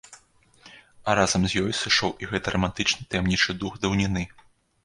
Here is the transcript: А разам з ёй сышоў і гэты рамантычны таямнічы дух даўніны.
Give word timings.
А 1.11 1.13
разам 1.19 1.45
з 1.51 1.61
ёй 1.65 1.71
сышоў 1.81 2.11
і 2.25 2.31
гэты 2.31 2.47
рамантычны 2.57 3.09
таямнічы 3.15 3.51
дух 3.61 3.73
даўніны. 3.85 4.29